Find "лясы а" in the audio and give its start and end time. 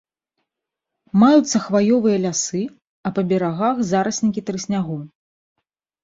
2.23-3.11